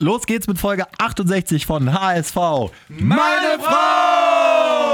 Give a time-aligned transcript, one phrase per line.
[0.00, 2.36] Los geht's mit Folge 68 von HSV.
[2.88, 4.90] Meine Frau!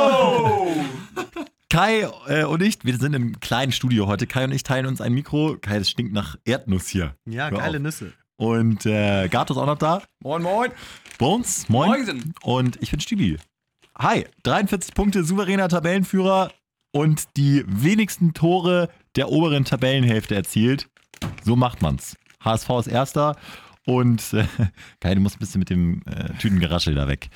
[1.71, 4.26] Kai äh, und ich, wir sind im kleinen Studio heute.
[4.26, 5.57] Kai und ich teilen uns ein Mikro.
[5.58, 7.15] Kai, das stinkt nach Erdnuss hier.
[7.25, 7.83] Ja, Hör geile auf.
[7.83, 8.12] Nüsse.
[8.36, 10.02] Und äh, Gato ist auch noch da.
[10.23, 10.71] Moin, moin.
[11.17, 11.89] Bones, moin.
[11.89, 12.35] Moinsen.
[12.43, 13.39] Und ich bin Stili.
[13.96, 16.53] Hi, 43 Punkte, souveräner Tabellenführer
[16.93, 20.91] und die wenigsten Tore der oberen Tabellenhälfte erzielt.
[21.43, 22.19] So macht man's.
[22.45, 23.37] HSV ist Erster
[23.87, 24.45] und äh,
[25.01, 27.31] Kai, du musst ein bisschen mit dem äh, Tütengeraschel da weg.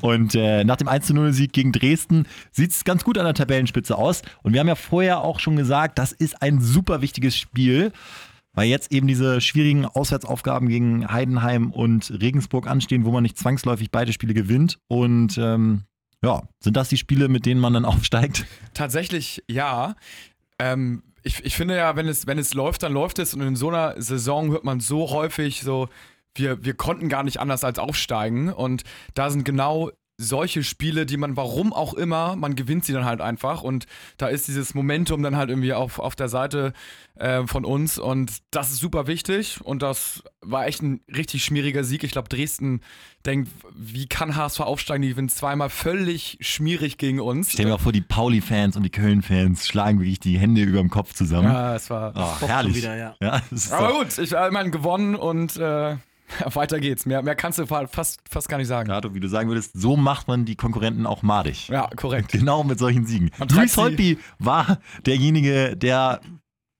[0.00, 4.22] Und äh, nach dem 1-0-Sieg gegen Dresden sieht es ganz gut an der Tabellenspitze aus.
[4.42, 7.92] Und wir haben ja vorher auch schon gesagt, das ist ein super wichtiges Spiel,
[8.52, 13.90] weil jetzt eben diese schwierigen Auswärtsaufgaben gegen Heidenheim und Regensburg anstehen, wo man nicht zwangsläufig
[13.90, 14.78] beide Spiele gewinnt.
[14.88, 15.82] Und ähm,
[16.22, 18.46] ja, sind das die Spiele, mit denen man dann aufsteigt?
[18.74, 19.94] Tatsächlich ja.
[20.58, 23.34] Ähm, ich, ich finde ja, wenn es, wenn es läuft, dann läuft es.
[23.34, 25.88] Und in so einer Saison hört man so häufig so,
[26.34, 28.52] wir, wir konnten gar nicht anders als aufsteigen.
[28.52, 33.04] Und da sind genau solche Spiele, die man, warum auch immer, man gewinnt sie dann
[33.04, 33.62] halt einfach.
[33.62, 36.72] Und da ist dieses Momentum dann halt irgendwie auf, auf der Seite
[37.14, 37.98] äh, von uns.
[37.98, 39.60] Und das ist super wichtig.
[39.62, 42.02] Und das war echt ein richtig schmieriger Sieg.
[42.02, 42.80] Ich glaube, Dresden
[43.24, 45.02] denkt, wie kann HSV aufsteigen?
[45.02, 47.52] Die gewinnen zweimal völlig schmierig gegen uns.
[47.52, 50.90] Stell mir auch vor, die Pauli-Fans und die Köln-Fans schlagen wirklich die Hände über dem
[50.90, 51.48] Kopf zusammen.
[51.52, 52.12] Ja, es war.
[52.16, 52.74] Oh, herrlich.
[52.74, 53.42] wieder, ja.
[53.52, 55.96] ist Aber gut, ich habe immerhin gewonnen und äh,
[56.54, 57.06] weiter geht's.
[57.06, 58.88] Mehr, mehr kannst du fast, fast gar nicht sagen.
[58.88, 61.68] Gato, wie du sagen würdest, so macht man die Konkurrenten auch madig.
[61.68, 62.32] Ja, korrekt.
[62.38, 63.30] Genau mit solchen Siegen.
[63.50, 66.20] Luis Holtby war derjenige, der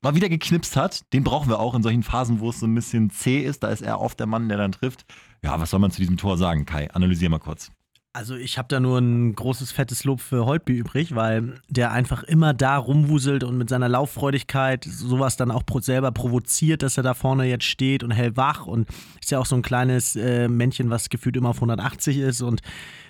[0.03, 1.13] mal wieder geknipst hat.
[1.13, 3.63] Den brauchen wir auch in solchen Phasen, wo es so ein bisschen zäh ist.
[3.63, 5.05] Da ist er oft der Mann, der dann trifft.
[5.43, 6.91] Ja, was soll man zu diesem Tor sagen, Kai?
[6.93, 7.71] Analysier mal kurz.
[8.15, 12.23] Also ich habe da nur ein großes, fettes Lob für Holtby übrig, weil der einfach
[12.23, 17.15] immer da rumwuselt und mit seiner Lauffreudigkeit sowas dann auch selber provoziert, dass er da
[17.15, 18.89] vorne jetzt steht und hellwach und
[19.21, 22.63] ist ja auch so ein kleines äh, Männchen, was gefühlt immer auf 180 ist und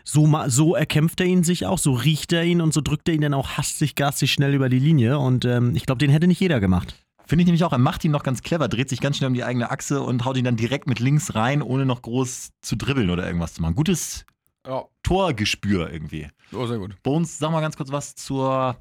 [0.05, 3.15] so, so erkämpft er ihn sich auch, so riecht er ihn und so drückt er
[3.15, 6.27] ihn dann auch hastig, garstig schnell über die Linie und ähm, ich glaube, den hätte
[6.27, 6.97] nicht jeder gemacht.
[7.25, 9.34] Finde ich nämlich auch, er macht ihn noch ganz clever, dreht sich ganz schnell um
[9.34, 12.77] die eigene Achse und haut ihn dann direkt mit links rein, ohne noch groß zu
[12.77, 13.75] dribbeln oder irgendwas zu machen.
[13.75, 14.25] Gutes
[14.67, 16.29] Ja, Torgespür irgendwie.
[16.53, 17.01] oh, sehr gut.
[17.03, 18.77] Bones, sag mal ganz kurz was zur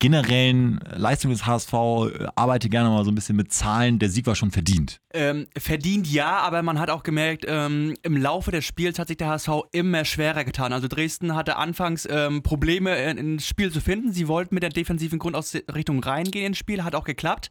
[0.00, 1.72] generellen Leistung des HSV.
[1.72, 3.98] Äh, Arbeite gerne mal so ein bisschen mit Zahlen.
[3.98, 5.00] Der Sieg war schon verdient.
[5.12, 9.16] Ähm, verdient ja, aber man hat auch gemerkt, ähm, im Laufe des Spiels hat sich
[9.16, 10.72] der HSV immer schwerer getan.
[10.72, 14.12] Also Dresden hatte anfangs ähm, Probleme in- ins Spiel zu finden.
[14.12, 17.50] Sie wollten mit der defensiven Grundausrichtung reingehen ins Spiel, hat auch geklappt.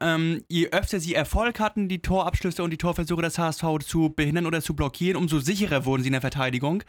[0.00, 4.46] Ähm, je öfter sie Erfolg hatten, die Torabschlüsse und die Torversuche des HSV zu behindern
[4.46, 6.84] oder zu blockieren, umso sicherer wurden sie in der Verteidigung.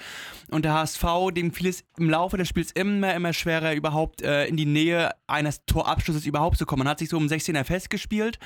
[0.52, 1.04] Und der HSV,
[1.36, 4.93] dem fiel es im Laufe des Spiels immer, immer schwerer, überhaupt äh, in die Nähe
[5.28, 6.80] eines Torabschlusses überhaupt zu kommen.
[6.80, 8.40] Man hat sich so um 16er festgespielt.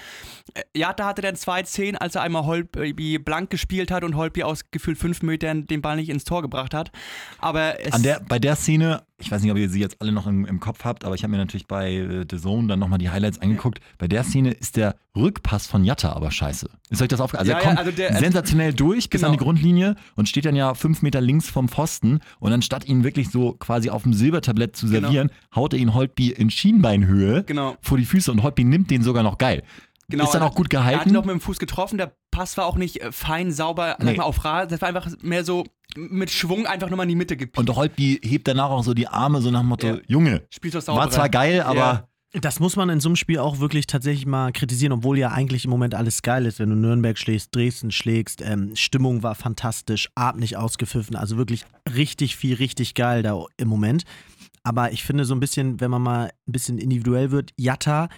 [0.53, 4.71] Äh, Jatta hatte dann 2-10, als er einmal Holby blank gespielt hat und Holby aus
[4.71, 6.91] gefühlt fünf Metern den Ball nicht ins Tor gebracht hat.
[7.39, 10.45] Aber der, bei der Szene, ich weiß nicht, ob ihr sie jetzt alle noch im,
[10.45, 13.09] im Kopf habt, aber ich habe mir natürlich bei äh, The Zone dann nochmal die
[13.09, 13.79] Highlights angeguckt.
[13.97, 16.69] Bei der Szene ist der Rückpass von Jatta aber scheiße.
[16.91, 17.49] Ist euch das aufgefallen?
[17.49, 19.31] Also Ja, er ja, kommt also der- sensationell durch bis Genau.
[19.33, 23.03] an die Grundlinie und steht dann ja fünf Meter links vom Pfosten und anstatt ihn
[23.03, 25.01] wirklich so quasi auf dem Silbertablett zu Genau.
[25.07, 27.75] servieren, haut er ihn Holtby in Schienbeinhöhe Genau.
[27.81, 29.63] vor die Füße und Holtby nimmt den sogar noch geil.
[30.09, 31.09] Genau, ist dann also auch gut Er hat gehalten.
[31.09, 34.15] ihn noch mit dem Fuß getroffen, der Pass war auch nicht äh, fein, sauber, Nee.
[34.15, 34.71] mal, auf Rad.
[34.71, 35.65] Das war einfach mehr so
[35.97, 37.57] mit Schwung einfach nochmal in die Mitte gepiekt.
[37.57, 39.97] Und Holtby hebt danach auch so die Arme so nach dem Motto, Ja.
[40.07, 40.43] Junge,
[40.87, 42.07] war zwar geil, aber Ja.
[42.33, 45.63] Das muss man in so einem Spiel auch wirklich tatsächlich mal kritisieren, obwohl ja eigentlich
[45.63, 46.59] im Moment alles geil ist.
[46.59, 51.63] Wenn du Nürnberg schlägst, Dresden schlägst, ähm, Stimmung war fantastisch, Art nicht ausgepfiffen, also wirklich
[51.95, 54.03] richtig viel, richtig geil da im Moment.
[54.61, 58.09] Aber ich finde so ein bisschen, wenn man mal ein bisschen individuell wird, Jatta,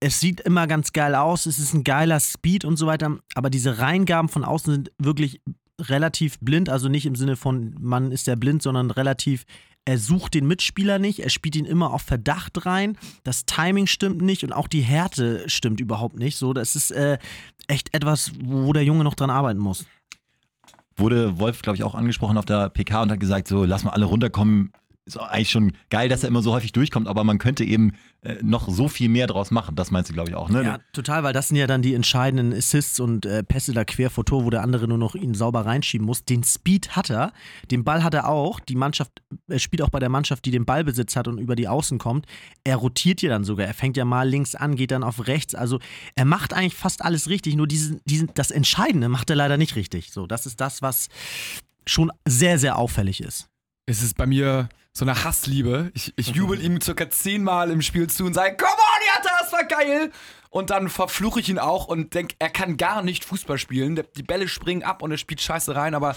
[0.00, 3.50] es sieht immer ganz geil aus, es ist ein geiler Speed und so weiter, aber
[3.50, 5.42] diese Reingaben von außen sind wirklich
[5.88, 9.44] relativ blind, also nicht im Sinne von, man ist ja blind, sondern relativ,
[9.84, 14.22] er sucht den Mitspieler nicht, er spielt ihn immer auf Verdacht rein, das Timing stimmt
[14.22, 16.36] nicht und auch die Härte stimmt überhaupt nicht.
[16.36, 17.18] So, das ist äh,
[17.66, 19.86] echt etwas, wo der Junge noch dran arbeiten muss.
[20.96, 23.90] wurde Wolf, glaube ich, auch angesprochen auf der PK und hat gesagt, so lass mal
[23.90, 24.72] alle runterkommen.
[25.04, 28.36] Ist eigentlich schon geil, dass er immer so häufig durchkommt, aber man könnte eben äh,
[28.40, 29.74] noch so viel mehr draus machen.
[29.74, 30.62] Das meinst du, glaube ich, auch, ne?
[30.62, 34.10] Ja, total, weil das sind ja dann die entscheidenden Assists und äh, Pässe da quer
[34.10, 36.24] vor Tor, wo der andere nur noch ihn sauber reinschieben muss.
[36.24, 37.32] Den Speed hat er,
[37.72, 38.60] den Ball hat er auch.
[38.60, 39.10] Die Mannschaft,
[39.48, 42.26] er spielt auch bei der Mannschaft, die den Ballbesitz hat und über die Außen kommt.
[42.62, 43.66] Er rotiert ja dann sogar.
[43.66, 45.56] Er fängt ja mal links an, geht dann auf rechts.
[45.56, 45.80] Also
[46.14, 49.74] er macht eigentlich fast alles richtig, nur diesen, diesen, das Entscheidende macht er leider nicht
[49.74, 50.12] richtig.
[50.12, 51.08] So, das ist das, was
[51.88, 53.48] schon sehr, sehr auffällig ist.
[53.86, 55.90] Es ist bei mir so eine Hassliebe.
[55.94, 59.52] Ich, ich jubel ihm circa zehnmal im Spiel zu und sage, come on, Jatta, das
[59.52, 60.10] war geil.
[60.52, 63.98] und dann verfluche ich ihn auch und denke, er kann gar nicht Fußball spielen.
[64.16, 66.14] Die Bälle springen ab und er spielt scheiße rein, aber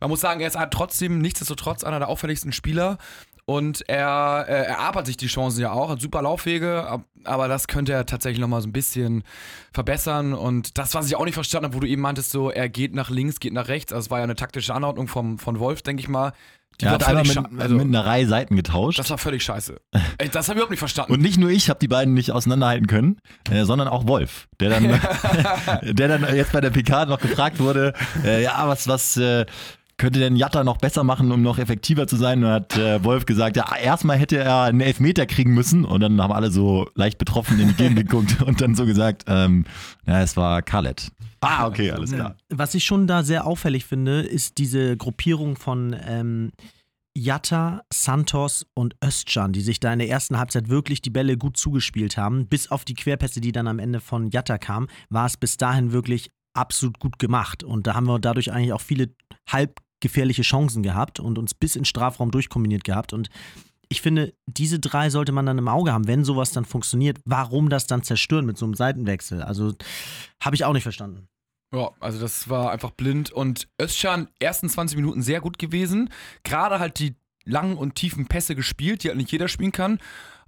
[0.00, 2.98] man muss sagen, er ist halt trotzdem nichtsdestotrotz einer der auffälligsten Spieler.
[3.48, 7.68] Und er, äh, er arbeitet sich die Chancen ja auch, hat super Laufwege, aber das
[7.68, 9.22] könnte er tatsächlich nochmal so ein bisschen
[9.72, 10.34] verbessern.
[10.34, 12.92] Und das, was ich auch nicht verstanden habe, wo du eben meintest, so, er geht
[12.92, 15.82] nach links, geht nach rechts, also das war ja eine taktische Anordnung vom, von Wolf,
[15.82, 16.32] denke ich mal.
[16.80, 18.98] Die er hat einmal mit, also, mit, einer Reihe Seiten getauscht.
[18.98, 19.76] Das war völlig scheiße.
[20.18, 21.12] Ey, das habe ich überhaupt nicht verstanden.
[21.12, 23.18] Und nicht nur ich habe die beiden nicht auseinanderhalten können,
[23.50, 24.82] äh, sondern auch Wolf, der dann,
[25.82, 27.94] der dann jetzt bei der PK noch gefragt wurde,
[28.24, 29.46] äh, ja, was, was, äh,
[29.98, 32.44] könnte denn Jatta noch besser machen, um noch effektiver zu sein?
[32.44, 35.84] Und hat äh, Wolf gesagt, ja, erstmal hätte er einen Elfmeter kriegen müssen.
[35.84, 39.24] Und dann haben alle so leicht betroffen in die Gegend geguckt und dann so gesagt,
[39.26, 39.64] ähm,
[40.06, 41.08] ja, es war Khaled.
[41.46, 42.36] Ah, okay, alles klar.
[42.48, 46.52] Was ich schon da sehr auffällig finde, ist diese Gruppierung von ähm,
[47.16, 51.56] Jatta, Santos und Özcan, die sich da in der ersten Halbzeit wirklich die Bälle gut
[51.56, 52.46] zugespielt haben.
[52.46, 55.92] Bis auf die Querpässe, die dann am Ende von Jatta kamen, war es bis dahin
[55.92, 57.64] wirklich absolut gut gemacht.
[57.64, 59.14] Und da haben wir dadurch eigentlich auch viele
[59.48, 63.14] halbgefährliche Chancen gehabt und uns bis in Strafraum durchkombiniert gehabt.
[63.14, 63.30] Und
[63.88, 67.18] ich finde, diese drei sollte man dann im Auge haben, wenn sowas dann funktioniert.
[67.24, 69.42] Warum das dann zerstören mit so einem Seitenwechsel?
[69.42, 69.74] Also
[70.42, 71.28] habe ich auch nicht verstanden.
[71.72, 76.10] Ja, also das war einfach blind und Özcan ersten 20 Minuten sehr gut gewesen.
[76.44, 79.98] Gerade halt die langen und tiefen Pässe gespielt, die halt nicht jeder spielen kann.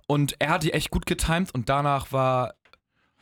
[0.07, 2.55] Und er hat die echt gut getimt und danach war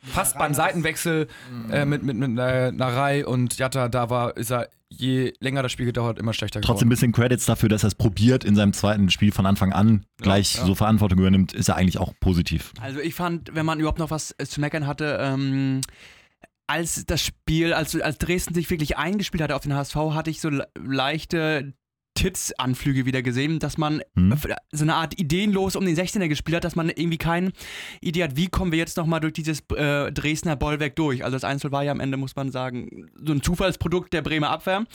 [0.01, 1.27] fast beim Seitenwechsel
[1.71, 5.71] äh, mit, mit, mit äh, Narei und Jatta, da war, ist er, je länger das
[5.71, 6.75] Spiel gedauert, immer schlechter geworden.
[6.75, 9.73] Trotzdem ein bisschen Credits dafür, dass er es probiert in seinem zweiten Spiel von Anfang
[9.73, 10.67] an gleich ja, ja.
[10.67, 12.73] so Verantwortung übernimmt, ist er eigentlich auch positiv.
[12.79, 15.81] Also ich fand, wenn man überhaupt noch was zu meckern hatte, ähm,
[16.67, 20.41] als das Spiel, als, als Dresden sich wirklich eingespielt hatte auf den HSV, hatte ich
[20.41, 21.73] so leichte
[22.17, 24.35] Tits-Anflüge wieder gesehen, dass man hm.
[24.71, 27.51] so eine Art ideenlos um den 16er gespielt hat, dass man irgendwie keine
[28.01, 31.23] Idee hat, wie kommen wir jetzt nochmal durch dieses äh, Dresdner Bollwerk durch.
[31.23, 34.49] Also das Einzel war ja am Ende, muss man sagen, so ein Zufallsprodukt der Bremer
[34.49, 34.85] Abwehr.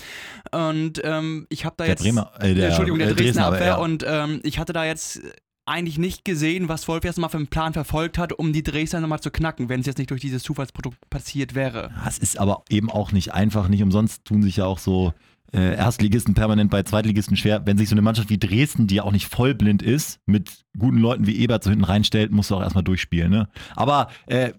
[0.50, 2.02] Und ähm, ich habe da der jetzt...
[2.02, 3.66] Bremer, äh, der, Entschuldigung, der Dresdner, Dresdner Abwehr.
[3.66, 3.76] Ja.
[3.76, 5.20] Und ähm, ich hatte da jetzt
[5.64, 9.00] eigentlich nicht gesehen, was Wolf jetzt mal für einen Plan verfolgt hat, um die Dresdner
[9.00, 11.92] nochmal zu knacken, wenn es jetzt nicht durch dieses Zufallsprodukt passiert wäre.
[12.06, 15.12] Es ist aber eben auch nicht einfach, nicht umsonst tun sich ja auch so
[15.52, 17.64] äh, Erstligisten permanent bei Zweitligisten schwer.
[17.66, 20.98] Wenn sich so eine Mannschaft wie Dresden, die ja auch nicht vollblind ist, mit guten
[20.98, 23.30] Leuten wie Ebert so hinten reinstellt, musst du auch erstmal durchspielen.
[23.30, 23.48] Ne?
[23.76, 24.52] Aber äh,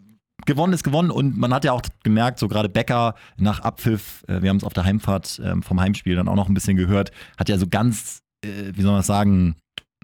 [0.45, 4.41] gewonnen ist gewonnen und man hat ja auch gemerkt, so gerade Becker nach Abpfiff, äh,
[4.41, 7.11] wir haben es auf der Heimfahrt äh, vom Heimspiel dann auch noch ein bisschen gehört,
[7.37, 9.55] hat ja so ganz, äh, wie soll man das sagen,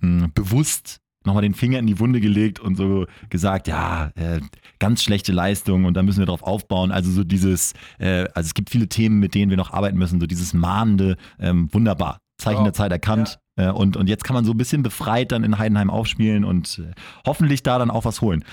[0.01, 4.39] mh, bewusst nochmal den Finger in die Wunde gelegt und so gesagt, ja, äh,
[4.79, 6.91] ganz schlechte Leistung und da müssen wir drauf aufbauen.
[6.91, 10.19] Also so dieses, äh, also es gibt viele Themen, mit denen wir noch arbeiten müssen,
[10.19, 13.39] so dieses mahnende, ähm, wunderbar, Zeichen oh, der Zeit erkannt.
[13.57, 13.69] Ja.
[13.69, 16.79] Äh, und, und jetzt kann man so ein bisschen befreit dann in Heidenheim aufspielen und
[16.79, 16.93] äh,
[17.25, 18.45] hoffentlich da dann auch was holen.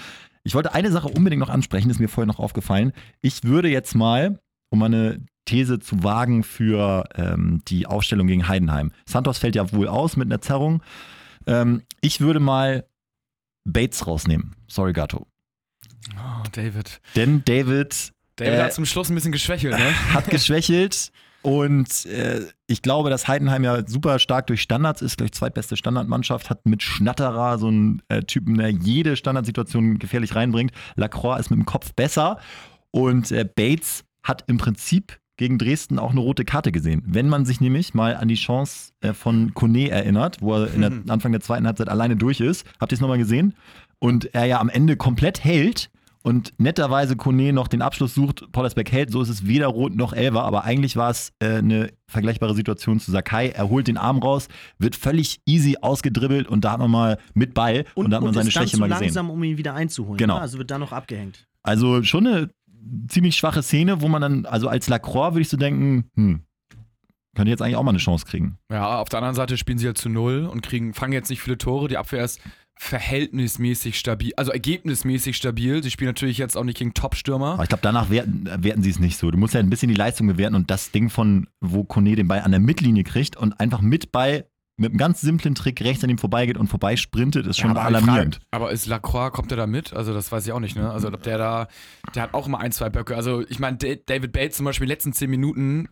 [0.42, 2.92] Ich wollte eine Sache unbedingt noch ansprechen, ist mir vorher noch aufgefallen.
[3.20, 4.38] Ich würde jetzt mal,
[4.70, 8.92] um meine These zu wagen für ähm, die Aufstellung gegen Heidenheim.
[9.06, 10.82] Santos fällt ja wohl aus mit einer Zerrung.
[11.46, 12.86] Ähm, ich würde mal
[13.64, 14.54] Bates rausnehmen.
[14.68, 15.26] Sorry, Gato.
[16.14, 17.00] Oh, David.
[17.14, 18.12] Denn David.
[18.36, 19.94] David äh, hat zum Schluss ein bisschen geschwächelt, ne?
[20.14, 21.10] Hat geschwächelt.
[21.42, 26.50] Und äh, ich glaube, dass Heidenheim ja super stark durch Standards ist, gleich zweitbeste Standardmannschaft,
[26.50, 30.72] hat mit Schnatterer so einen äh, Typen, der jede Standardsituation gefährlich reinbringt.
[30.96, 32.38] Lacroix ist mit dem Kopf besser.
[32.90, 37.02] Und äh, Bates hat im Prinzip gegen Dresden auch eine rote Karte gesehen.
[37.06, 40.80] Wenn man sich nämlich mal an die Chance äh, von Kone erinnert, wo er in
[40.80, 43.54] der, Anfang der zweiten Halbzeit alleine durch ist, habt ihr es nochmal gesehen?
[43.98, 45.90] Und er ja am Ende komplett hält
[46.26, 50.12] und netterweise Kone noch den Abschluss sucht, Pollersbeck hält, so ist es weder rot noch
[50.12, 53.50] Elver, aber eigentlich war es äh, eine vergleichbare Situation zu Sakai.
[53.50, 57.54] Er holt den Arm raus, wird völlig easy ausgedribbelt und da hat man mal mit
[57.54, 59.04] Ball und, und da hat man seine Schwäche mal gesehen.
[59.04, 60.16] langsam, um ihn wieder einzuholen.
[60.16, 60.34] Genau.
[60.34, 60.40] Ne?
[60.40, 61.46] Also wird da noch abgehängt.
[61.62, 62.50] Also schon eine
[63.08, 66.40] ziemlich schwache Szene, wo man dann, also als Lacroix würde ich so denken, hm,
[67.34, 68.58] könnte jetzt eigentlich auch mal eine Chance kriegen.
[68.70, 71.42] Ja, auf der anderen Seite spielen sie halt zu null und kriegen, fangen jetzt nicht
[71.42, 71.88] viele Tore.
[71.88, 72.40] Die Abwehr ist
[72.78, 75.82] verhältnismäßig stabil, also ergebnismäßig stabil.
[75.82, 77.54] Sie spielen natürlich jetzt auch nicht gegen Top-Stürmer.
[77.54, 79.30] Aber ich glaube, danach werten, werten sie es nicht so.
[79.30, 82.28] Du musst ja ein bisschen die Leistung bewerten und das Ding von, wo Kone den
[82.28, 84.44] Ball an der Mittellinie kriegt und einfach mit bei
[84.76, 88.36] mit einem ganz simplen Trick rechts an ihm vorbeigeht und vorbeisprintet, ist schon ja, alarmierend.
[88.36, 89.94] Frage, aber ist Lacroix, kommt er da mit?
[89.94, 90.90] Also, das weiß ich auch nicht, ne?
[90.90, 91.68] Also, ob der da,
[92.14, 93.16] der hat auch immer ein, zwei Böcke.
[93.16, 95.88] Also, ich meine, David Bates zum Beispiel in den letzten zehn Minuten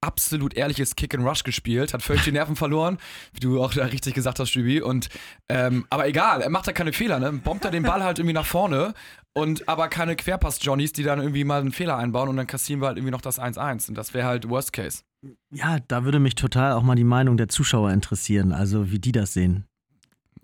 [0.00, 2.98] absolut ehrliches Kick and Rush gespielt, hat völlig die Nerven verloren,
[3.32, 4.80] wie du auch da richtig gesagt hast, Stübi.
[4.80, 5.08] Und
[5.48, 7.32] ähm, aber egal, er macht da keine Fehler, ne?
[7.32, 8.94] Bombt er den Ball halt irgendwie nach vorne
[9.34, 12.86] und aber keine Querpass-Johnnies, die dann irgendwie mal einen Fehler einbauen und dann kassieren wir
[12.86, 13.88] halt irgendwie noch das 1-1.
[13.88, 15.02] Und das wäre halt Worst Case.
[15.50, 19.12] Ja, da würde mich total auch mal die Meinung der Zuschauer interessieren, also wie die
[19.12, 19.66] das sehen.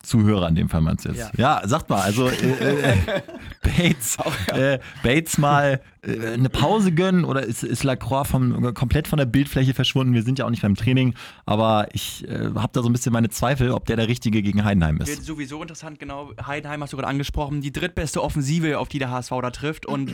[0.02, 1.32] Zuhörer in dem Fall meinst du jetzt?
[1.36, 1.68] Ja, Ja.
[1.68, 2.96] sagt mal, also äh, äh,
[3.62, 4.16] Bates,
[4.48, 9.26] äh, Bates mal äh, eine Pause gönnen oder ist, ist Lacroix vom, komplett von der
[9.26, 10.14] Bildfläche verschwunden?
[10.14, 11.14] Wir sind ja auch nicht beim Training,
[11.46, 14.64] aber ich äh, habe da so ein bisschen meine Zweifel, ob der der Richtige gegen
[14.64, 15.24] Heidenheim Wird ist.
[15.24, 16.30] sowieso interessant, genau.
[16.46, 17.60] Heidenheim hast du gerade angesprochen.
[17.60, 19.84] Die drittbeste Offensive, auf die der HSV da trifft.
[19.86, 20.12] Und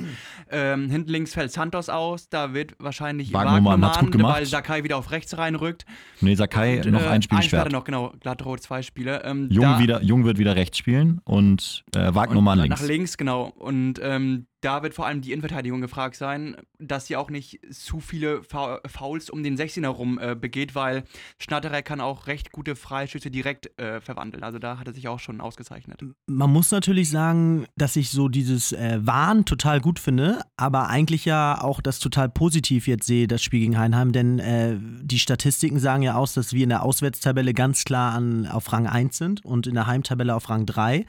[0.51, 2.29] ähm, hinten links fällt Santos aus.
[2.29, 4.37] Da wird wahrscheinlich Wagnumann hat's gut gemacht.
[4.37, 5.87] weil Sakai wieder auf rechts reinrückt.
[6.21, 7.69] Nee, Sakai Und, noch äh, ein Spiel hat gesperrt.
[7.69, 8.13] er noch, genau.
[8.21, 9.23] Glattrot, zwei Spiele.
[9.25, 12.81] Ähm, Jung, da- wieder, Jung wird wieder rechts spielen und äh, Wagnumann und links.
[12.81, 13.53] Nach links, genau.
[13.59, 18.01] Und ähm, da wird vor allem die Innenverteidigung gefragt sein, dass sie auch nicht zu
[18.01, 21.05] viele Fouls um den 16er rum äh, begeht, weil
[21.39, 24.43] Schnatterer kann auch recht gute Freischüsse direkt äh, verwandeln.
[24.43, 26.01] Also da hat er sich auch schon ausgezeichnet.
[26.27, 31.25] Man muss natürlich sagen, dass ich so dieses äh, Wahn total gut finde, aber eigentlich
[31.25, 35.79] ja auch das total positiv jetzt sehe, das Spiel gegen Heinheim, denn äh, die Statistiken
[35.79, 39.45] sagen ja aus, dass wir in der Auswärtstabelle ganz klar an, auf Rang 1 sind
[39.45, 41.07] und in der Heimtabelle auf Rang 3.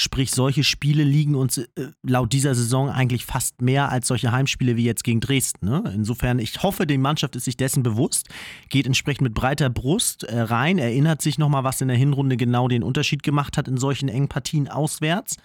[0.00, 1.66] Sprich, solche Spiele liegen uns äh,
[2.02, 5.66] laut dieser Saison eigentlich fast mehr als solche Heimspiele wie jetzt gegen Dresden.
[5.66, 5.92] Ne?
[5.94, 8.30] Insofern, ich hoffe, die Mannschaft ist sich dessen bewusst,
[8.70, 12.66] geht entsprechend mit breiter Brust äh, rein, erinnert sich nochmal, was in der Hinrunde genau
[12.66, 15.36] den Unterschied gemacht hat in solchen engen Partien auswärts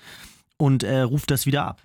[0.58, 1.84] und äh, ruft das wieder ab.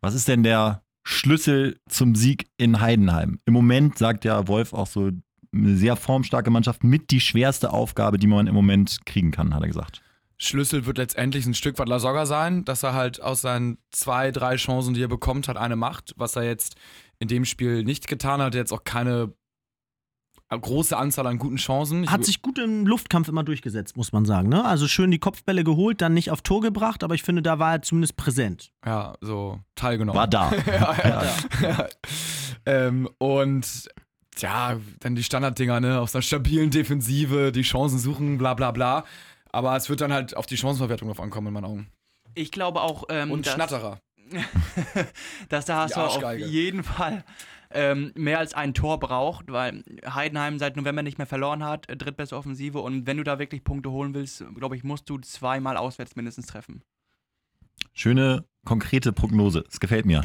[0.00, 3.40] Was ist denn der Schlüssel zum Sieg in Heidenheim?
[3.44, 5.10] Im Moment sagt ja Wolf auch so,
[5.52, 9.60] eine sehr formstarke Mannschaft mit die schwerste Aufgabe, die man im Moment kriegen kann, hat
[9.60, 10.00] er gesagt.
[10.42, 14.56] Schlüssel wird letztendlich ein Stück weit Lasogga sein, dass er halt aus seinen zwei, drei
[14.56, 16.76] Chancen, die er bekommt, hat eine macht, was er jetzt
[17.18, 18.54] in dem Spiel nicht getan hat.
[18.54, 19.34] Jetzt auch keine
[20.48, 22.10] große Anzahl an guten Chancen.
[22.10, 24.48] Hat sich gut im Luftkampf immer durchgesetzt, muss man sagen.
[24.48, 24.64] Ne?
[24.64, 27.74] Also schön die Kopfbälle geholt, dann nicht auf Tor gebracht, aber ich finde, da war
[27.74, 28.72] er zumindest präsent.
[28.84, 30.18] ja, so teilgenommen.
[30.18, 30.52] War da.
[30.66, 31.22] ja, ja,
[31.62, 31.88] ja.
[32.64, 33.90] ähm, und
[34.38, 39.04] ja, dann die Standarddinger, ne, aus einer stabilen Defensive, die Chancen suchen, bla bla bla.
[39.52, 41.92] Aber es wird dann halt auf die Chancenverwertung drauf ankommen, in meinen Augen.
[42.34, 44.00] Ich glaube auch, ähm, Und dass, Schnatterer.
[45.48, 47.24] dass der HSV auf jeden Fall
[47.72, 51.96] ähm, mehr als ein Tor braucht, weil Heidenheim seit November nicht mehr verloren hat, äh,
[51.96, 52.80] drittbeste Offensive.
[52.80, 56.46] Und wenn du da wirklich Punkte holen willst, glaube ich, musst du zweimal auswärts mindestens
[56.46, 56.82] treffen.
[57.92, 59.64] Schöne, konkrete Prognose.
[59.68, 60.22] Es gefällt mir.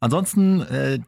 [0.00, 1.00] Ansonsten, äh,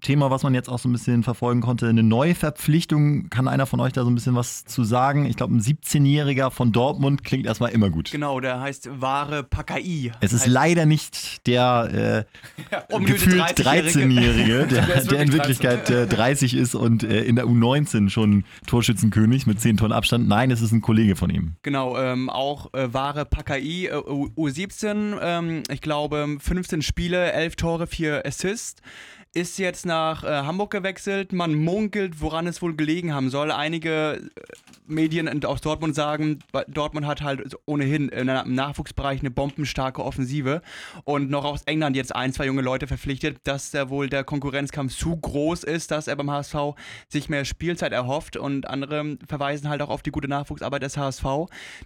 [0.00, 3.28] Thema, was man jetzt auch so ein bisschen verfolgen konnte, eine Neuverpflichtung.
[3.30, 5.26] Kann einer von euch da so ein bisschen was zu sagen?
[5.26, 8.10] Ich glaube, ein 17-Jähriger von Dortmund klingt erstmal immer gut.
[8.12, 10.12] Genau, der heißt Wahre Pakai.
[10.20, 12.24] Es ist leider nicht der
[12.90, 14.62] äh, umgefühlte gefühlt 30-Jährige.
[14.62, 17.46] 13-Jährige, der, Der ist der in wirklich Wirklichkeit äh, 30 ist und äh, in der
[17.46, 20.28] U19 schon Torschützenkönig mit 10 Tonnen Abstand.
[20.28, 21.54] Nein, es ist ein Kollege von ihm.
[21.62, 27.56] Genau, ähm, auch äh, Wahre Pakai, äh, U- U17, ähm, ich glaube 15 Spiele, 11
[27.56, 28.80] Tore, 4 Assists.
[29.36, 31.34] Ist jetzt nach äh, Hamburg gewechselt.
[31.34, 33.52] Man munkelt, woran es wohl gelegen haben soll.
[33.52, 34.20] Einige äh,
[34.86, 36.38] Medien aus Dortmund sagen,
[36.68, 40.62] Dortmund hat halt ohnehin im Nachwuchsbereich eine bombenstarke Offensive
[41.04, 44.96] und noch aus England jetzt ein, zwei junge Leute verpflichtet, dass da wohl der Konkurrenzkampf
[44.96, 46.56] zu groß ist, dass er beim HSV
[47.06, 51.26] sich mehr Spielzeit erhofft und andere verweisen halt auch auf die gute Nachwuchsarbeit des HSV,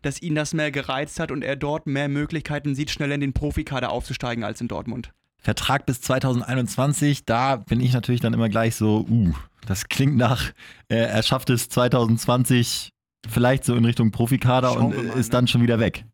[0.03, 3.33] dass ihn das mehr gereizt hat und er dort mehr Möglichkeiten sieht, schneller in den
[3.33, 5.13] Profikader aufzusteigen als in Dortmund.
[5.41, 9.33] Vertrag bis 2021, da bin ich natürlich dann immer gleich so, uh,
[9.67, 10.51] das klingt nach,
[10.89, 12.93] äh, er schafft es 2020
[13.29, 15.33] vielleicht so in Richtung Profikader Schauen und mal, ist ne?
[15.33, 16.05] dann schon wieder weg.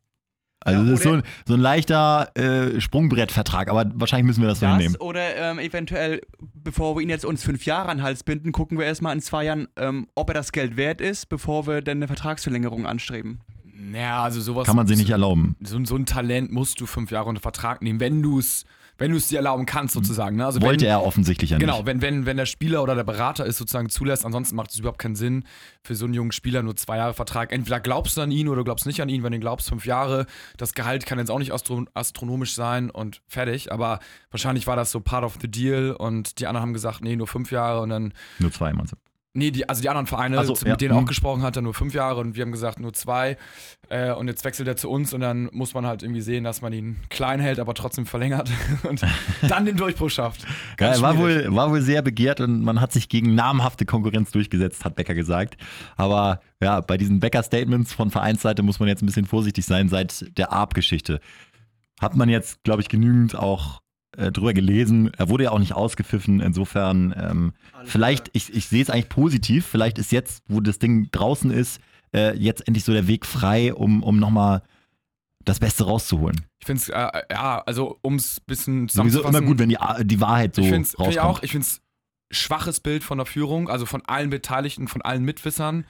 [0.61, 4.49] Also Ja, das ist so ein, so ein leichter äh, Sprungbrettvertrag, aber wahrscheinlich müssen wir
[4.49, 4.97] das so Das hinnehmen.
[4.97, 6.23] oder ähm, eventuell,
[6.55, 9.21] bevor wir ihn jetzt uns fünf Jahre an den Hals binden, gucken wir erstmal in
[9.21, 13.41] zwei Jahren, ähm, ob er das Geld wert ist, bevor wir dann eine Vertragsverlängerung anstreben.
[13.93, 14.67] Ja, also sowas.
[14.67, 15.57] Kann man sich nicht erlauben.
[15.61, 18.65] so, so ein Talent musst du fünf Jahre unter Vertrag nehmen, wenn du es
[18.99, 20.37] wenn du es dir erlauben kannst, sozusagen.
[20.37, 20.47] Ne?
[20.47, 21.67] Also Wollte wenn, er offensichtlich ja nicht.
[21.67, 24.79] Genau, wenn, wenn, wenn der Spieler oder der Berater es sozusagen zulässt, ansonsten macht es
[24.79, 25.45] überhaupt keinen Sinn
[25.83, 27.53] für so einen jungen Spieler nur zwei Jahre Vertrag.
[27.53, 29.23] Entweder glaubst du an ihn oder glaubst nicht an ihn.
[29.23, 30.27] Wenn du glaubst, fünf Jahre,
[30.57, 33.73] das Gehalt kann jetzt auch nicht astro astronomisch sein und fertig.
[33.73, 34.01] Aber
[34.31, 37.27] wahrscheinlich war das so part of the deal und die anderen haben gesagt, nee, nur
[37.27, 38.97] fünf Jahre und dann Nur zwei, meinst du?
[39.37, 40.77] Nee, die, also die anderen Vereine, so, mit ja.
[40.77, 41.07] denen er auch Mhm.
[41.07, 43.37] gesprochen hat, er nur fünf Jahre und wir haben gesagt nur zwei.
[43.89, 46.63] Äh, und jetzt wechselt er zu uns und dann muss man halt irgendwie sehen, dass
[46.63, 48.51] man ihn klein hält, aber trotzdem verlängert
[48.83, 49.03] und
[49.43, 50.45] dann den Durchbruch schafft.
[50.77, 54.85] Geil, war wohl, war wohl sehr begehrt und man hat sich gegen namhafte Konkurrenz durchgesetzt,
[54.85, 55.57] hat Becker gesagt.
[55.97, 60.37] Aber ja, bei diesen Becker-Statements von Vereinsseite muss man jetzt ein bisschen vorsichtig sein seit
[60.39, 61.21] der Arp-Geschichte.
[62.01, 63.81] Hat man jetzt, glaube ich, genügend auch
[64.17, 65.11] äh, drüber gelesen.
[65.17, 66.41] Er wurde ja auch nicht ausgepfiffen.
[66.41, 67.53] Insofern, ähm,
[67.85, 69.67] vielleicht, ich, ich sehe es eigentlich positiv.
[69.67, 71.81] Vielleicht ist jetzt, wo das Ding draußen ist,
[72.15, 74.63] äh, jetzt endlich so der Weg frei, um, um nochmal
[75.45, 76.45] das Beste rauszuholen.
[76.59, 79.79] Ich finde es, äh, ja, also um es ein bisschen Sowieso immer gut, wenn die,
[80.03, 81.25] die Wahrheit so ich finde find ich rauskommt.
[81.25, 81.81] auch, ich finde es
[82.31, 85.85] schwaches Bild von der Führung, also von allen Beteiligten, von allen Mitwissern.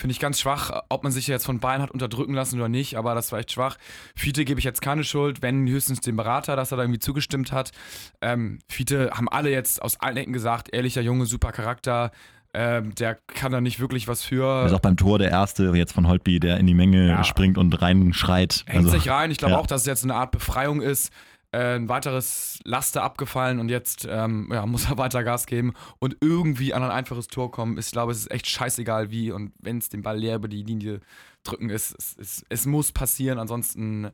[0.00, 2.96] Finde ich ganz schwach, ob man sich jetzt von Bayern hat unterdrücken lassen oder nicht,
[2.96, 3.76] aber das war echt schwach.
[4.14, 7.50] Fiete gebe ich jetzt keine Schuld, wenn höchstens dem Berater, dass er da irgendwie zugestimmt
[7.50, 7.72] hat.
[8.20, 12.12] Ähm, Fiete haben alle jetzt aus allen Ecken gesagt, ehrlicher Junge, super Charakter,
[12.54, 14.66] ähm, der kann da nicht wirklich was für.
[14.66, 17.24] Ist auch beim Tor der Erste jetzt von Holtby, der in die Menge Ja.
[17.24, 18.62] springt und reinschreit.
[18.66, 19.32] Hängt Also, sich rein.
[19.32, 19.58] Ich glaube ja.
[19.58, 21.12] auch, dass es jetzt eine Art Befreiung ist.
[21.50, 26.16] Äh, ein weiteres Laster abgefallen und jetzt ähm, ja, muss er weiter Gas geben und
[26.20, 27.78] irgendwie an ein einfaches Tor kommen.
[27.78, 30.62] Ich glaube, es ist echt scheißegal wie und wenn es den Ball leer über die
[30.62, 31.00] Linie
[31.44, 34.10] drücken ist, es, es, es muss passieren, ansonsten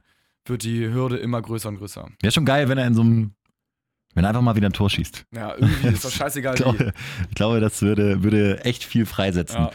[0.46, 2.08] wird die Hürde immer größer und größer.
[2.20, 3.34] Wäre schon geil, wenn er in so einem,
[4.14, 5.26] wenn er einfach mal wieder ein Tor schießt.
[5.34, 6.64] Ja, irgendwie ist das scheißegal Ich wie.
[6.64, 6.92] glaube,
[7.28, 9.60] ich glaube das würde, würde echt viel freisetzen.
[9.60, 9.70] Ja.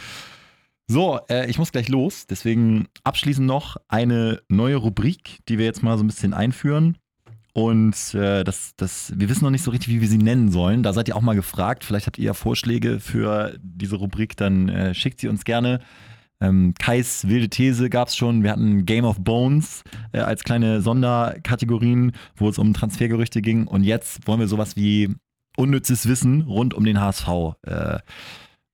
[0.88, 2.26] So, äh, ich muss gleich los.
[2.26, 6.98] Deswegen abschließend noch eine neue Rubrik, die wir jetzt mal so ein bisschen einführen.
[7.60, 10.82] Und äh, das, das, wir wissen noch nicht so richtig, wie wir sie nennen sollen.
[10.82, 11.84] Da seid ihr auch mal gefragt.
[11.84, 15.82] Vielleicht habt ihr ja Vorschläge für diese Rubrik, dann äh, schickt sie uns gerne.
[16.40, 18.44] Ähm, Kais wilde These gab es schon.
[18.44, 23.68] Wir hatten Game of Bones äh, als kleine Sonderkategorien, wo es um Transfergerüchte ging.
[23.68, 25.14] Und jetzt wollen wir sowas wie
[25.58, 27.28] unnützes Wissen rund um den HSV
[27.64, 28.00] äh,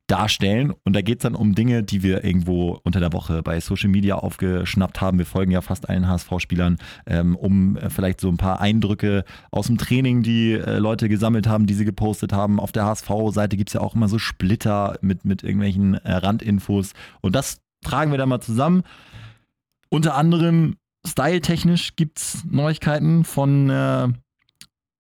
[0.08, 0.74] darstellen.
[0.84, 3.90] Und da geht es dann um Dinge, die wir irgendwo unter der Woche bei Social
[3.90, 5.18] Media aufgeschnappt haben.
[5.18, 9.68] Wir folgen ja fast allen HSV-Spielern, ähm, um äh, vielleicht so ein paar Eindrücke aus
[9.68, 12.60] dem Training, die äh, Leute gesammelt haben, die sie gepostet haben.
[12.60, 16.94] Auf der HSV-Seite gibt es ja auch immer so Splitter mit, mit irgendwelchen äh, Randinfos.
[17.22, 18.84] Und das tragen wir dann mal zusammen.
[19.90, 24.08] Unter anderem styletechnisch gibt es Neuigkeiten von äh,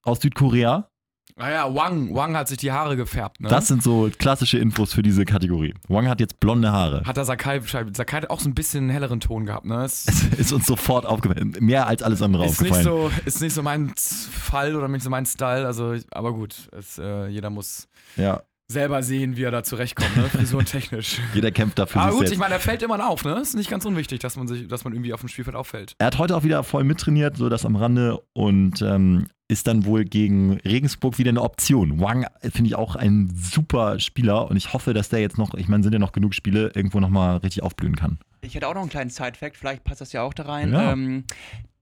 [0.03, 0.89] aus Südkorea.
[1.37, 3.49] Naja, Wang, Wang hat sich die Haare gefärbt, ne?
[3.49, 5.73] Das sind so klassische Infos für diese Kategorie.
[5.89, 7.03] Wang hat jetzt blonde Haare.
[7.05, 9.83] hat der Sakai, Sakai hat auch so ein bisschen einen helleren Ton gehabt, ne?
[9.83, 11.53] Es Es ist uns sofort aufgefallen.
[11.59, 13.11] Mehr als alles andere ist nicht, aufgefallen.
[13.11, 16.97] so, ist nicht so mein Fall oder nicht so mein Style, also, aber gut, es,
[16.99, 20.23] äh, jeder muss Ja, selber sehen, wie er da zurechtkommt, ne?
[20.29, 21.19] Frisurentechnisch.
[21.33, 22.33] jeder kämpft dafür aber sich gut, selbst.
[22.33, 23.37] ich meine, er fällt immer auf, ne?
[23.41, 25.95] Ist nicht ganz unwichtig, dass man sich, dass man irgendwie auf dem Spielfeld auffällt.
[25.99, 29.85] er hat heute auch wieder voll mittrainiert, so das am Rande und ähm, ist dann
[29.85, 31.99] wohl gegen Regensburg wieder eine Option.
[31.99, 35.53] Wang äh, finde ich auch ein super Spieler und ich hoffe, dass der jetzt noch,
[35.53, 38.17] ich meine, sind ja noch genug Spiele, irgendwo nochmal richtig aufblühen kann.
[38.41, 40.71] Ich hätte auch noch einen kleinen Side-Fact, vielleicht passt das ja auch da rein.
[40.71, 40.91] Ja.
[40.91, 41.25] Ähm,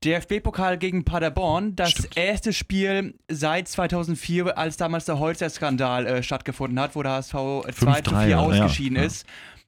[0.04, 2.17] DFB-Pokal gegen Paderborn, das Stimmt.
[2.17, 8.02] erste Spiel seit 2004, als damals der Holzer-Skandal äh, stattgefunden hat, wo der HSV 2
[8.02, 9.04] zu 5-3, 4 ja, ausgeschieden ja.
[9.04, 9.26] ist.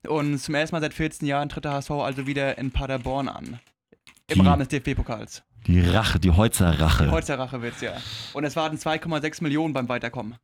[0.07, 3.59] Und zum ersten Mal seit 14 Jahren tritt der HSV also wieder in Paderborn an.
[4.27, 5.43] Im Die- Rahmen des DFB-Pokals.
[5.67, 7.09] Die Rache, die Holzer Rache.
[7.09, 7.93] Holzer-Rache wird's ja.
[8.33, 10.35] Und es waren 2,6 Millionen beim Weiterkommen.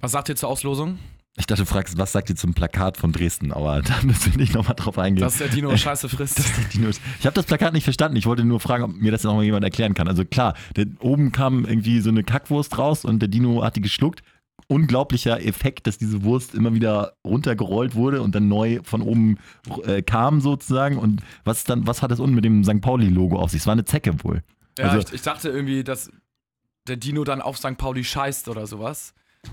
[0.00, 0.98] Was sagt ihr zur Auslosung?
[1.36, 4.38] Ich dachte, du fragst, was sagt ihr zum Plakat von Dresden, aber da müssen wir
[4.38, 5.22] nicht nochmal drauf eingehen.
[5.22, 6.42] Dass der Dino Scheiße frisst.
[6.72, 7.00] Die News.
[7.18, 8.16] Ich habe das Plakat nicht verstanden.
[8.16, 10.08] Ich wollte nur fragen, ob mir das noch mal jemand erklären kann.
[10.08, 13.80] Also klar, der, oben kam irgendwie so eine Kackwurst raus und der Dino hat die
[13.80, 14.22] geschluckt.
[14.66, 19.38] Unglaublicher Effekt, dass diese Wurst immer wieder runtergerollt wurde und dann neu von oben
[19.84, 20.98] äh, kam sozusagen.
[20.98, 22.80] Und was dann, was hat das unten mit dem St.
[22.80, 23.60] Pauli-Logo auf sich?
[23.60, 24.42] Es war eine Zecke wohl.
[24.78, 26.10] Ja, Also- ich, ich dachte irgendwie, dass
[26.86, 27.76] der Dino dann auf St.
[27.76, 29.12] Pauli scheißt oder sowas.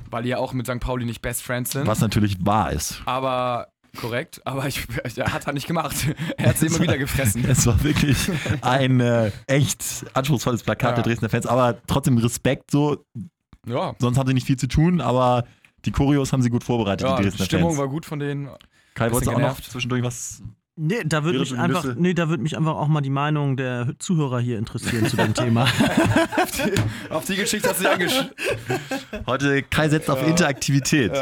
[0.10, 0.80] Weil die ja auch mit St.
[0.80, 1.86] Pauli nicht Best Friends sind.
[1.86, 3.02] Was natürlich wahr ist.
[3.06, 4.86] Aber korrekt, aber ich,
[5.18, 5.96] er hat er nicht gemacht.
[6.38, 7.46] Er hat sie immer wieder gefressen.
[7.48, 8.18] Es war wirklich
[8.62, 10.96] ein äh, echt anspruchsvolles Plakat Ja.
[10.96, 13.06] der Dresdner Fans, aber trotzdem Respekt so.
[13.68, 15.46] Ja, Sonst haben sie nicht viel zu tun, aber
[15.86, 17.80] die Choreos haben sie gut vorbereitet, ja die die Dresdner Stimmung Fans.
[17.80, 18.50] war gut von denen.
[18.96, 20.42] Kai, wolltest du auch noch zwischendurch was
[20.78, 23.94] Nee, da würde mich einfach, nee, da würde mich einfach auch mal die Meinung der
[23.98, 25.68] Zuhörer hier interessieren zu dem Thema.
[27.10, 28.30] Auf die Geschichte hast du dich angesch...
[29.26, 31.14] Heute Kai setzt auf Interaktivität.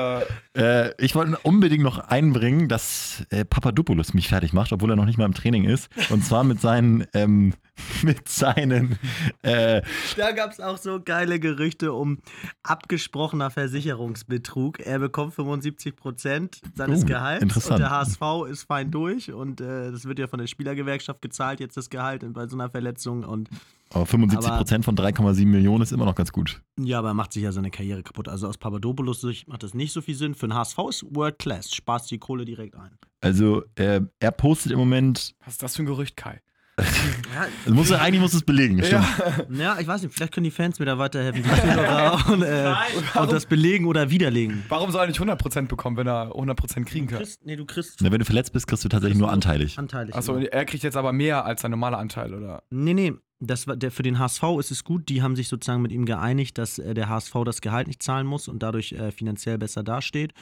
[0.56, 5.06] Äh, ich wollte unbedingt noch einbringen, dass äh, Papadopoulos mich fertig macht, obwohl er noch
[5.06, 5.89] nicht mal im Training ist.
[6.12, 7.54] Und zwar mit seinen, ähm,
[8.04, 9.00] mit seinen,
[9.42, 9.82] äh,
[10.16, 12.20] Da gab es auch so geile Gerüchte um
[12.62, 14.80] abgesprochener Versicherungsbetrug.
[14.80, 17.76] Er bekommt 75 Prozent seines Oh, Gehalts interessant.
[17.76, 21.60] und der HSV ist fein durch und äh, das wird ja von der Spielergewerkschaft gezahlt,
[21.60, 23.50] jetzt das Gehalt bei so einer Verletzung und
[23.94, 26.62] aber 75 Aber- Prozent von 3,7 Millionen ist immer noch ganz gut.
[26.80, 28.28] ja, aber er macht sich ja seine Karriere kaputt.
[28.28, 30.36] Also aus Papadopoulos Sicht macht das nicht so viel Sinn.
[30.36, 32.98] Für den HSV ist World Class, spaßt die Kohle direkt ein.
[33.22, 36.42] Also äh, er postet im Moment, Was ist das für ein Gerücht, Kai?
[37.68, 39.06] muss er, eigentlich muss es belegen, stimmt.
[39.52, 41.44] Ja, ich weiß nicht, vielleicht können die Fans mir da weiterhelfen,
[42.34, 42.74] und, äh,
[43.20, 44.64] und das belegen oder widerlegen.
[44.70, 47.20] Warum soll er nicht 100% bekommen, wenn er 100% kriegen Du kann?
[47.24, 49.78] kriegst, nee, du kriegst Na, wenn du verletzt bist, kriegst du tatsächlich nur anteilig.
[49.78, 50.16] anteilig.
[50.16, 50.52] Achso, immer.
[50.52, 52.64] er kriegt jetzt aber mehr als sein normaler Anteil, oder?
[52.72, 53.14] Nee, nee.
[53.40, 55.10] Das war, der, für den HSV ist es gut.
[55.10, 58.26] Die haben sich sozusagen mit ihm geeinigt, dass äh, der HSV das Gehalt nicht zahlen
[58.26, 60.34] muss und dadurch äh, finanziell besser dasteht.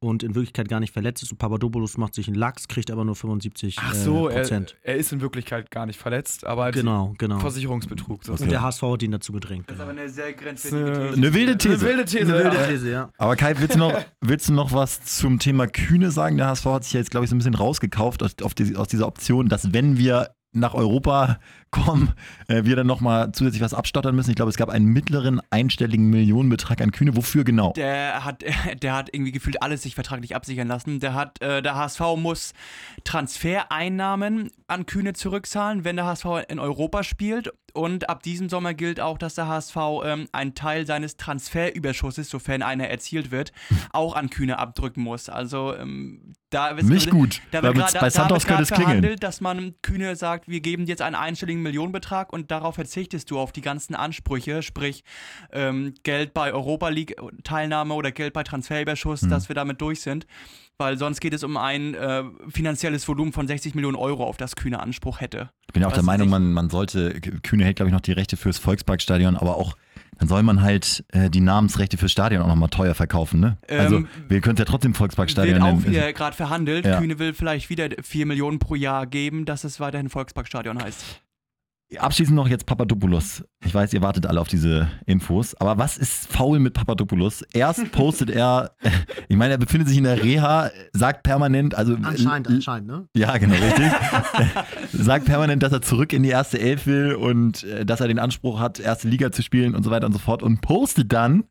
[0.00, 1.32] Und in Wirklichkeit gar nicht verletzt ist.
[1.32, 4.76] Und Papadopoulos macht sich einen Lachs, kriegt aber nur 75 Ach so, äh, er, Prozent.
[4.82, 7.38] er ist in Wirklichkeit gar nicht verletzt, aber halt genau, genau.
[7.38, 8.24] Versicherungsbetrug.
[8.24, 8.32] So.
[8.32, 9.68] Und der HSV hat ihn dazu gedrängt.
[9.68, 11.16] Das ist aber eine sehr grenzwertige These.
[11.16, 11.74] Eine wilde These.
[11.74, 12.34] Eine wilde These.
[12.34, 12.66] Eine wilde ja.
[12.66, 13.10] These, ja.
[13.18, 16.36] Aber Kai, willst du, noch, willst du noch was zum Thema Kühne sagen?
[16.36, 18.76] Der HSV hat sich ja jetzt, glaube ich, so ein bisschen rausgekauft aus, auf die,
[18.76, 21.38] aus dieser Option, dass wenn wir nach Europa
[21.70, 22.12] kommen,
[22.48, 24.30] äh, wir dann nochmal zusätzlich was abstottern müssen.
[24.30, 27.16] Ich glaube, es gab einen mittleren einstelligen Millionenbetrag an Kühne.
[27.16, 27.72] Wofür genau?
[27.72, 28.44] Der hat,
[28.82, 31.00] der hat irgendwie gefühlt alles sich vertraglich absichern lassen.
[31.00, 32.52] Der hat, äh, der HSV muss
[33.04, 37.52] Transfereinnahmen an Kühne zurückzahlen, wenn der HSV in Europa spielt.
[37.76, 42.62] Und ab diesem Sommer gilt auch, dass der HSV ähm, einen Teil seines Transferüberschusses, sofern
[42.62, 43.52] einer erzielt wird,
[43.92, 45.28] auch an Kühne abdrücken muss.
[45.28, 47.40] Also ähm, da wird Nicht gut.
[47.50, 49.16] Da wird grad- bei da- da Santos wird könnte es klingeln.
[49.20, 53.38] dass man Kühne sagt, wir geben dir jetzt einen einstelligen Millionenbetrag und darauf verzichtest du
[53.38, 55.04] auf die ganzen Ansprüche, sprich
[55.52, 59.30] ähm, Geld bei Europa League Teilnahme oder Geld bei Transferüberschuss, Mhm.
[59.30, 60.26] dass wir damit durch sind.
[60.78, 64.56] Weil sonst geht es um ein äh, finanzielles Volumen von 60 Millionen Euro, auf das
[64.56, 65.48] Kühne Anspruch hätte.
[65.66, 68.02] Ich bin ja auch der Weiß Meinung, man, man sollte, Kühne hält, glaube ich, noch
[68.02, 69.74] die Rechte fürs Volksparkstadion, aber auch,
[70.18, 73.56] dann soll man halt äh, die Namensrechte fürs Stadion auch nochmal teuer verkaufen, ne?
[73.70, 75.86] also, Ähm, wir können es ja trotzdem Volksparkstadion Wird auch nennen.
[75.86, 76.84] wieder gerade verhandelt.
[76.84, 76.98] Ja.
[77.00, 81.22] Kühne will vielleicht wieder 4 Millionen pro Jahr geben, dass es weiterhin Volksparkstadion heißt.
[81.98, 83.44] Abschließend noch jetzt Papadopoulos.
[83.64, 87.42] Ich weiß, ihr wartet alle auf diese Infos, aber was ist faul mit Papadopoulos?
[87.52, 88.72] Erst postet er,
[89.28, 93.08] ich meine, er befindet sich in der Reha, sagt permanent, also Anscheinend, anscheinend, ne?
[93.14, 93.92] Ja, genau, richtig.
[94.92, 98.18] sagt permanent, dass er zurück in die erste Elf will und äh, dass er den
[98.18, 101.44] Anspruch hat, erste Liga zu spielen und so weiter und so fort und postet dann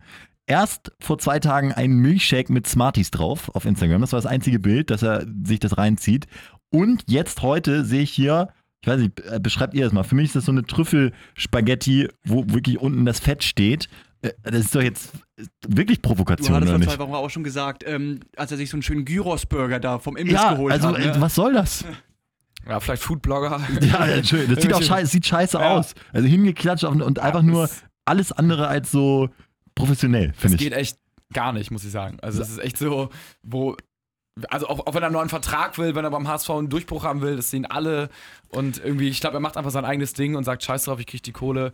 [0.48, 4.02] erst vor zwei Tagen einen Milchshake mit Smarties drauf auf Instagram.
[4.02, 6.28] Das war das einzige Bild, dass er sich das reinzieht.
[6.72, 8.50] Und jetzt heute sehe ich hier,
[8.86, 10.04] ich weiß nicht, äh, beschreibt ihr das mal.
[10.04, 13.90] Für mich ist das so eine Trüffelspaghetti, wo wirklich unten das Fett steht.
[14.22, 15.12] Äh, Das ist doch jetzt
[15.68, 16.92] wirklich Du Provokation, hattest oder vor nicht?
[16.92, 20.16] zwei Wochen auch schon gesagt, ähm, als er sich so einen schönen Gyros-Burger da vom
[20.18, 21.00] Imbiss Ja, geholt also hat.
[21.00, 21.16] äh, Ne?
[21.20, 21.84] was soll das?
[22.68, 23.60] Ja, vielleicht Foodblogger.
[23.82, 24.50] Ja, ja, schön.
[24.54, 25.72] Das sieht auch scheiße, sieht scheiße Ja.
[25.78, 25.94] aus.
[26.14, 29.30] Also hingeklatscht auf, und einfach nur das- alles andere als so
[29.76, 30.62] professionell, Das finde ich.
[30.62, 30.98] geht echt
[31.34, 32.18] gar nicht, muss ich sagen.
[32.22, 33.10] Also es ist echt so,
[33.44, 33.76] wo,
[34.50, 37.04] also auch, auch wenn er einen neuen Vertrag will, wenn er beim HSV einen Durchbruch
[37.04, 38.10] haben will, das sehen alle
[38.50, 41.08] und irgendwie, ich glaube, er macht einfach sein eigenes Ding und sagt, scheiß drauf, ich
[41.08, 41.72] krieg die Kohle.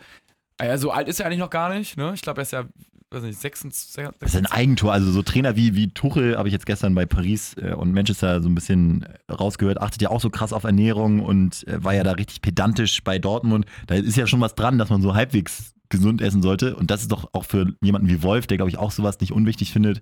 [0.61, 2.11] Ja, so alt ist er eigentlich noch gar nicht, ne?
[2.13, 2.65] Ich glaube, er ist ja,
[3.09, 4.09] weiß nicht, 26.
[4.19, 4.93] Das ist ein Eigentor.
[4.93, 8.43] Also so Trainer wie, wie Tuchel habe ich jetzt gestern bei Paris äh, und Manchester
[8.43, 11.95] so ein bisschen äh, rausgehört, achtet ja auch so krass auf Ernährung und äh, war
[11.95, 13.65] ja da richtig pedantisch bei Dortmund.
[13.87, 16.75] Da ist ja schon was dran, dass man so halbwegs gesund essen sollte.
[16.75, 19.31] Und das ist doch auch für jemanden wie Wolf, der glaube ich auch sowas nicht
[19.31, 20.01] unwichtig findet,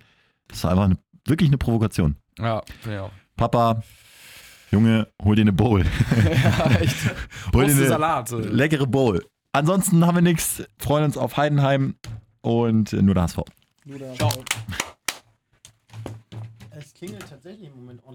[0.49, 2.15] das war einfach eine, wirklich eine Provokation.
[2.37, 3.11] Ja, auch.
[3.35, 3.81] Papa,
[4.71, 5.83] Junge, hol dir eine Bowl.
[6.25, 6.95] ja, echt.
[7.53, 8.31] hol dir eine Salat.
[8.31, 9.25] Leckere Bowl.
[9.51, 11.95] Ansonsten haben wir nichts, freuen uns auf Heidenheim
[12.41, 13.39] und nur der HSV.
[14.15, 14.31] Ciao.
[16.71, 18.05] Es klingelt tatsächlich im Moment